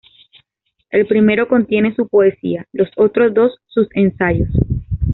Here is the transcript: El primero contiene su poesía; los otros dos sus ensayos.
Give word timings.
El 0.89 1.05
primero 1.05 1.47
contiene 1.47 1.93
su 1.95 2.07
poesía; 2.07 2.65
los 2.73 2.89
otros 2.95 3.35
dos 3.35 3.51
sus 3.67 3.87
ensayos. 3.93 4.49